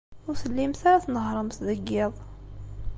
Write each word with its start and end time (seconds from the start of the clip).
Ur 0.27 0.35
tellimt 0.41 0.81
ara 0.91 1.03
tnehhṛemt 1.05 1.57
deg 1.67 1.79
yiḍ. 1.91 2.13